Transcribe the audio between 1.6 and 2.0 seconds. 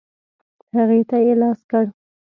کړ.